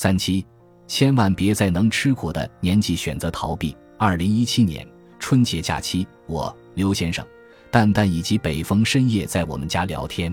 [0.00, 0.46] 三七，
[0.86, 3.76] 千万别在能吃苦的年纪选择逃避。
[3.98, 4.86] 二零一七年
[5.18, 7.26] 春节假期，我刘先生、
[7.68, 10.32] 蛋蛋以及北风深夜在我们家聊天。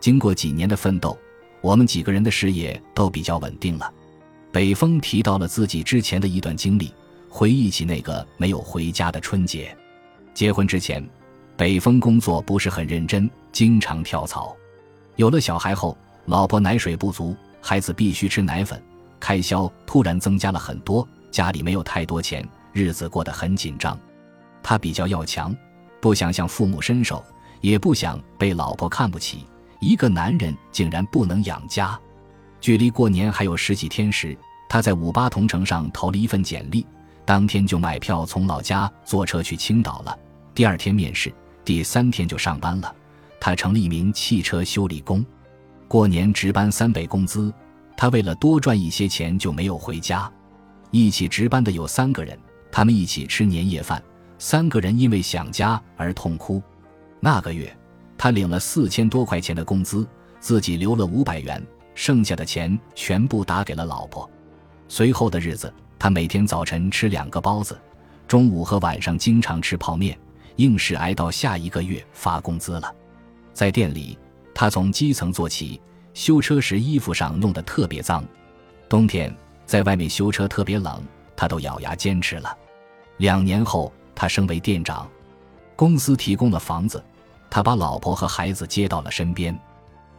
[0.00, 1.18] 经过几年的奋斗，
[1.62, 3.90] 我们几个人的事业都比较稳定了。
[4.52, 6.92] 北风提到了自己之前的一段经历，
[7.26, 9.74] 回忆起那个没有回家的春节。
[10.34, 11.02] 结婚之前，
[11.56, 14.54] 北风工作不是很认真，经常跳槽。
[15.16, 18.78] 有了小孩后，老婆奶水不足，孩子必须吃奶粉。
[19.20, 23.96] 开销突然增加了很多，家里没有太多钱，日子过得很紧张。
[24.62, 25.54] 他比较要强，
[26.00, 27.24] 不想向父母伸手，
[27.60, 29.46] 也不想被老婆看不起。
[29.80, 31.98] 一个男人竟然不能养家。
[32.60, 34.36] 距离过年还有十几天时，
[34.68, 36.86] 他在五八同城上投了一份简历，
[37.24, 40.18] 当天就买票从老家坐车去青岛了。
[40.54, 41.32] 第二天面试，
[41.64, 42.94] 第三天就上班了。
[43.40, 45.24] 他成了一名汽车修理工，
[45.88, 47.50] 过年值班三倍工资。
[47.96, 50.30] 他为了多赚一些钱，就没有回家。
[50.90, 52.38] 一起值班的有三个人，
[52.72, 54.02] 他们一起吃年夜饭，
[54.38, 56.62] 三个人因为想家而痛哭。
[57.20, 57.76] 那个月，
[58.16, 60.06] 他领了四千多块钱的工资，
[60.40, 64.28] 自己留了五百元，剩下的钱全部打给了老婆。
[64.88, 67.78] 随后的日子，他每天早晨吃两个包子，
[68.26, 70.18] 中午和晚上经常吃泡面，
[70.56, 72.92] 硬是挨到下一个月发工资了。
[73.52, 74.18] 在店里，
[74.54, 75.80] 他从基层做起。
[76.14, 78.24] 修车时衣服上弄得特别脏，
[78.88, 81.02] 冬天在外面修车特别冷，
[81.36, 82.56] 他都咬牙坚持了。
[83.18, 85.08] 两年后，他升为店长，
[85.76, 87.02] 公司提供了房子，
[87.48, 89.58] 他把老婆和孩子接到了身边。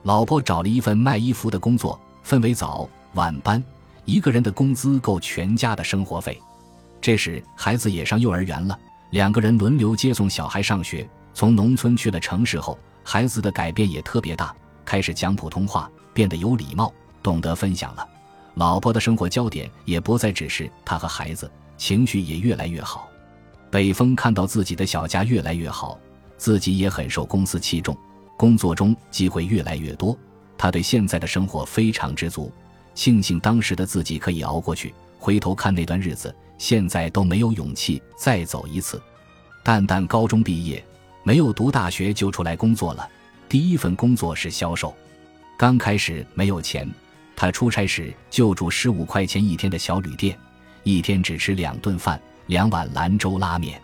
[0.04, 3.64] 老婆找了一份卖衣服的工作，分为早晚班，
[4.06, 6.40] 一个人的工资够全家的生活费。
[7.00, 8.80] 这时孩子也上幼儿园了，
[9.12, 11.08] 两个人轮流接送小孩上学。
[11.34, 14.56] 从农村去了城市后，孩子的改变也特别大。
[14.92, 18.06] 开始讲普通话，变得有礼貌，懂得分享了。
[18.56, 23.08] 老婆的生活焦点也不再只是他和孩子，情绪也越来越好。
[23.70, 25.98] 北风看到自己的小家越来越好，
[26.38, 27.98] 自己也很受公司器重，
[28.36, 30.14] 工作中机会越来越多。
[30.58, 32.52] 他对现在的生活非常知足，
[32.94, 34.94] 庆幸当时的自己可以熬过去。
[35.18, 39.02] 回头看那段日子，现在都没有勇气再走一次。
[39.64, 40.84] 蛋蛋高中毕业，
[41.24, 43.08] 没有读大学就出来工作了。
[43.52, 44.96] 第一份工作是销售，
[45.58, 46.90] 刚开始没有钱，
[47.36, 50.40] 他出差时就住十五块钱一天的小旅店，
[50.84, 53.78] 一天只吃两顿饭，两碗兰州拉面。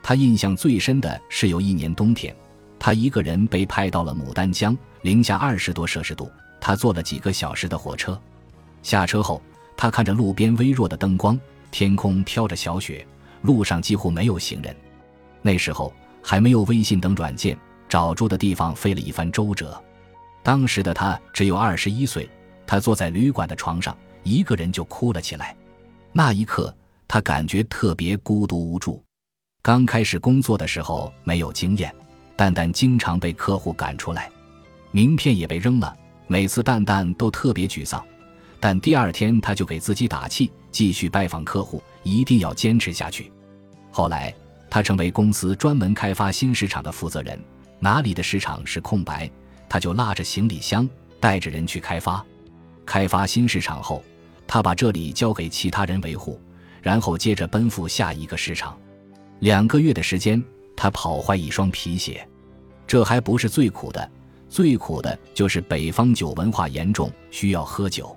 [0.00, 2.32] 他印象最深的是有一年冬天，
[2.78, 8.16] 他一个人被派到了牡丹江，零下二十多摄氏度，他坐了几个小时的火车。
[8.80, 9.42] 下车后，
[9.76, 11.36] 他看着路边微弱的灯光，
[11.72, 13.04] 天空飘着小雪，
[13.42, 14.72] 路上几乎没有行人。
[15.42, 15.92] 那时候
[16.22, 17.58] 还没有微信等软件。
[17.90, 19.78] 找住的地方费了一番周折，
[20.44, 22.30] 当时的他只有二十一岁，
[22.64, 25.56] 他坐在旅馆的床上，一个人就哭了起来。
[26.12, 26.72] 那一刻，
[27.08, 29.02] 他感觉特别孤独无助。
[29.60, 31.92] 刚开始工作的时候没有经验，
[32.36, 34.30] 蛋蛋经常被客户赶出来，
[34.92, 35.92] 名片也被扔了。
[36.28, 38.00] 每次蛋蛋都特别沮丧，
[38.60, 43.32] 但第二天他就给自己打气，继续拜访客户，一定要坚持下去。
[43.90, 44.32] 后来，
[44.70, 47.36] 他成为公司专门开发新市场的负责人。
[47.80, 49.28] 哪里的市场是空白，
[49.68, 52.24] 他就拉着行李箱带着人去开发。
[52.86, 54.04] 开发新市场后，
[54.46, 56.40] 他把这里交给其他人维护，
[56.82, 58.78] 然后接着奔赴下一个市场。
[59.38, 60.42] 两个月的时间，
[60.76, 62.26] 他跑坏一双皮鞋。
[62.86, 64.10] 这还不是最苦的，
[64.48, 68.14] 最苦的就是北方酒文化严重，需要喝酒。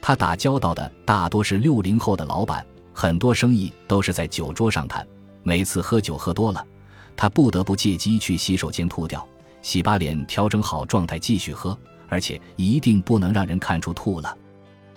[0.00, 5.06] 他打交道的大多是六零后的老板，很多生意都是在酒桌上谈。
[5.42, 6.64] 每次喝酒喝多了。
[7.16, 9.26] 他不得不借机去洗手间吐掉，
[9.60, 11.76] 洗把脸，调整好状态继续喝，
[12.08, 14.36] 而且一定不能让人看出吐了。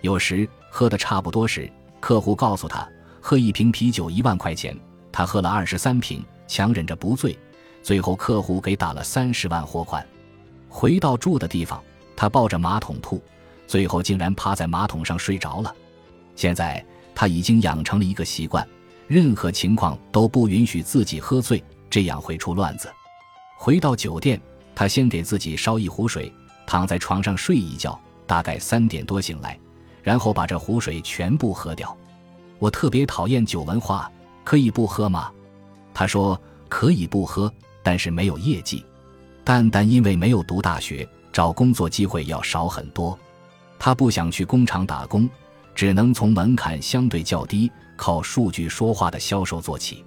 [0.02, 2.88] 有时喝的差不多时，客户告诉他
[3.22, 4.78] 喝一瓶啤酒一万块钱，
[5.12, 7.38] 他喝了二十三瓶，强忍着不醉，
[7.82, 10.06] 最后客户给打了三十万货款。
[10.70, 11.82] 回到住的地方，
[12.16, 13.22] 他抱着马桶吐，
[13.66, 15.74] 最后竟然趴在马桶上睡着了。
[16.36, 16.84] 现在
[17.16, 18.68] 他已经养成了一个习惯，
[19.08, 21.64] 任何情况都不允许自己喝醉。
[21.90, 22.92] 这样会出乱子。
[23.58, 24.40] 回到酒店，
[24.76, 26.32] 他先给自己烧一壶水，
[26.68, 27.98] 躺在床上睡一觉，
[28.28, 29.58] 大概三点多醒来，
[30.04, 31.96] 然后把这壶水全部喝掉。
[32.60, 34.12] 我特别讨厌酒文化，
[34.44, 35.32] 可以不喝吗？
[35.94, 37.52] 他说可以不喝，
[37.82, 38.86] 但是没有业绩。
[39.44, 43.18] 蛋蛋因为没有读大学，找工作机会要少很多。
[43.80, 45.30] 他不想去工厂打工，
[45.74, 50.04] 只能从门槛相对较低、靠数据说话的销售做起。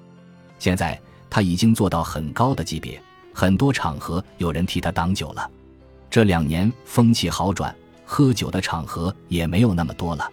[0.58, 1.00] 现在。
[1.30, 3.00] 他已经做到很高的级别，
[3.32, 5.50] 很多场合有人替他挡酒了。
[6.10, 10.30] 这两年风气好转，喝酒的场合也没有那么多了。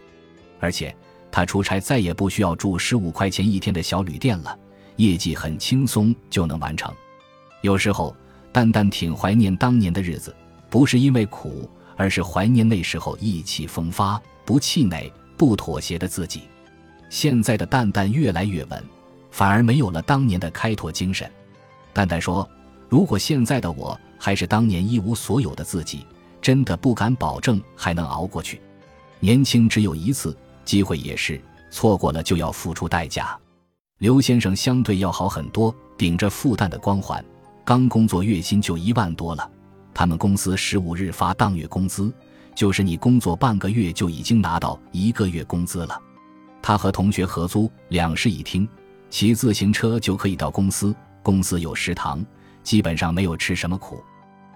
[0.59, 0.95] 而且
[1.31, 4.57] 他出差再也不需要住十五块钱一天的小旅店了，
[4.95, 6.93] 业绩很轻松就能完成。
[7.61, 8.15] 有时候，
[8.53, 10.33] 蛋蛋挺怀念当年的日子，
[10.69, 16.43] 不是因为苦，而是怀念那时候意气风发、不气馁、不妥协的自己。
[17.09, 18.83] 现在的蛋蛋越来越稳，
[19.35, 21.29] 反而没有了当年的开拓精神。
[21.91, 22.49] 蛋蛋说
[22.87, 26.05] ：“如果现在的我还是当年一无所有的自己，
[26.41, 28.61] 真的不敢保证还能熬过去。
[29.19, 30.33] 年轻只有一次，
[30.63, 31.37] 机会也是，
[31.69, 33.37] 错过了就要付出代价。”
[33.99, 37.23] 刘先生相对要好很多，顶着复旦的光环，
[37.65, 39.51] 刚工作月薪就一万多了。
[39.93, 42.09] 他们公司十五日发当月工资，
[42.55, 46.01] 就是你工作半个月就已经拿到一个月工资了。
[46.61, 48.65] 他和同学合租两室一厅，
[49.15, 50.93] 骑自行车就可以到公司。
[51.23, 52.21] 公司有食堂，
[52.63, 54.03] 基本上没有吃什么苦。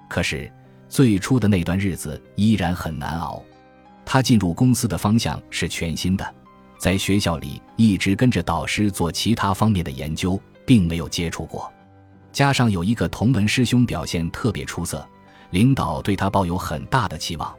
[0.10, 0.52] 可是
[0.90, 3.42] 最初的那段日子依然很难熬。
[4.06, 6.36] 他进入公司的方向是全新的，
[6.78, 11.72] 在学校里一直跟着导师做其他方面的研究，并没有接触过。
[12.34, 15.08] 加上有一个同门师兄表现特别出色，
[15.52, 17.56] 领导对他抱有很大的期望。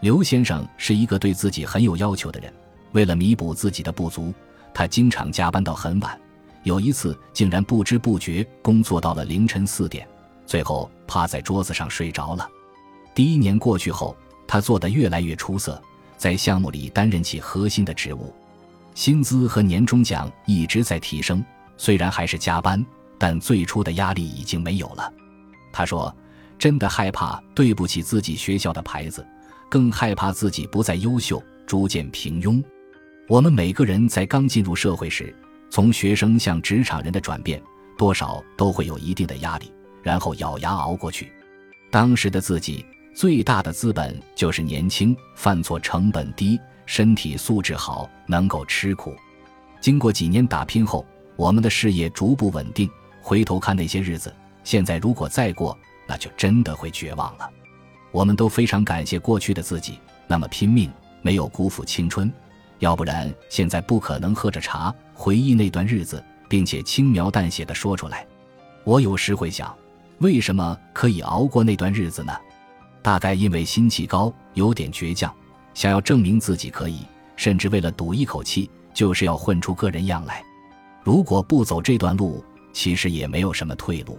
[0.00, 2.52] 刘先生是一个对自己很有要求的人。
[2.90, 4.34] 为了弥补自己的不足，
[4.74, 6.20] 他经常加班到很晚，
[6.64, 10.06] 有一次竟然不知不觉工作到了凌晨四点，
[10.46, 12.48] 最后趴在桌子上睡着了。
[13.14, 14.16] 第一年过去后，
[14.46, 15.80] 他做得越来越出色，
[16.16, 18.32] 在项目里担任起核心的职务，
[18.94, 21.44] 薪资和年终奖一直在提升。
[21.76, 22.84] 虽然还是加班，
[23.18, 25.12] 但最初的压力已经没有了。
[25.72, 26.14] 他说
[26.58, 29.26] ：“真的害怕对不起自己学校的牌子，
[29.68, 32.62] 更害怕自己不再优秀，逐渐平庸。”
[33.28, 35.34] 我们每个人在刚进入社会时，
[35.72, 37.58] 从学生向职场人的转变，
[37.96, 39.72] 多少都会有一定的压力，
[40.02, 41.32] 然后咬牙熬过去。
[41.90, 42.84] 当时的自己
[43.14, 49.16] 最大的资本就是年轻，犯错成本低，身体素质好，能够吃苦。
[49.80, 52.90] 经过几年打拼后，我们的事业逐步稳定。
[53.22, 54.30] 回头看那些日子，
[54.64, 55.74] 现在如果再过，
[56.06, 57.48] 那就真的会绝望了。
[58.10, 60.92] 我们都非常感谢过去的自己，那么拼命，
[61.22, 62.30] 没有辜负青春。
[62.82, 68.26] 要不然，现在不可能喝着茶回忆那段日子，并且轻描淡写的说出来。
[68.82, 69.72] 我有时会想，
[70.18, 72.32] 为什么可以熬过那段日子呢？
[73.00, 75.32] 大概因为心气高，有点倔强，
[75.74, 77.06] 想要证明自己可以，
[77.36, 80.42] 甚至为了赌一口气，就是要混出个人样来。
[81.04, 84.18] 如果不走这段路，其实也没有什么退路。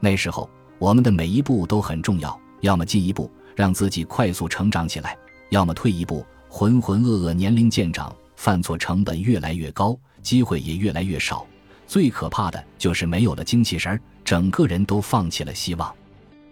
[0.00, 0.48] 那时候，
[0.78, 5.14] 我们的每一步都很重要，要么进一步让自己快速成长起来，
[5.50, 6.24] 要么退一步。
[6.52, 11.46] 浑浑噩噩，年龄渐长，犯错成本越来越高，机会也越来越少。
[11.86, 15.94] 最可怕的就是没有了精气神儿，整个人都放弃了希望。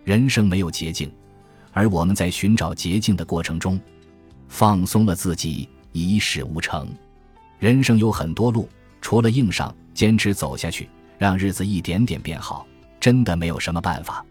[0.05, 1.13] 人生没有捷径，
[1.73, 3.79] 而我们在寻找捷径的过程中，
[4.47, 6.89] 放松了自己，一事无成。
[7.59, 8.69] 人生有很多路，
[9.03, 12.65] 除了硬上，坚持走下去，让日子一点点变好，
[13.01, 14.25] 真的没有什么办法。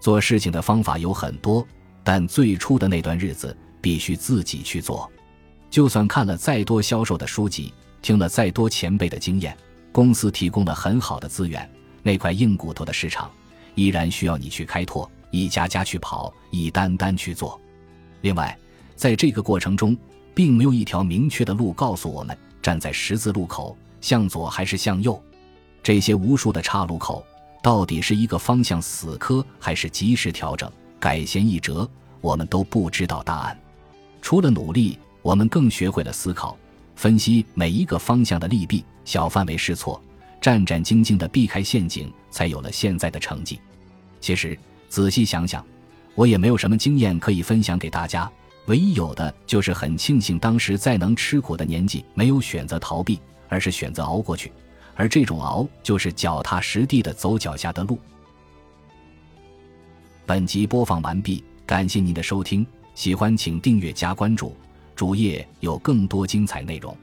[0.00, 1.64] 做事情的方法有很多，
[2.02, 3.56] 但最初的那段日子。
[3.84, 5.10] 必须自己去做，
[5.68, 7.70] 就算看了再多销售的书籍，
[8.00, 9.54] 听了再多前辈的经验，
[9.92, 11.70] 公司提供了很好的资源，
[12.02, 13.30] 那块硬骨头的市场
[13.74, 17.60] 依然需要你去开拓，一家家去跑，一单单去做。
[18.22, 18.58] 另外，
[18.96, 19.94] 在这个过程中，
[20.34, 25.22] 并没有一条明确的路告诉我们站在十字路口向左还是向右，
[25.82, 27.22] 这些无数的岔路口
[27.62, 31.86] 到底是一个方向死磕，还是及时调整改弦易辙，
[32.22, 33.60] 我们都不知道答案。
[34.24, 36.56] 除了努力，我们更学会了思考、
[36.96, 40.02] 分析每一个方向的利弊，小范围试错，
[40.40, 43.60] 战战兢兢地避开陷阱，才有了现在的成绩。
[44.22, 45.62] 其实仔细想想，
[46.14, 48.32] 我也没有什么经验可以分享给大家，
[48.64, 54.50] 唯一有的就是很庆幸当时在能吃苦的年纪，没有选择逃避，而是选择熬过去。
[54.94, 57.98] 而这种熬，就是脚踏实地的走脚下的路。
[60.24, 62.66] 本集播放完毕，感谢您的收听。
[62.94, 64.54] 喜欢请订阅加关注，
[64.94, 66.96] 主页有更多精彩内容。